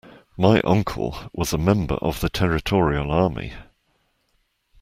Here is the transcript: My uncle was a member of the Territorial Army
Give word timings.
My 0.35 0.61
uncle 0.61 1.15
was 1.31 1.53
a 1.53 1.59
member 1.59 1.93
of 1.93 2.21
the 2.21 2.29
Territorial 2.29 3.11
Army 3.11 3.53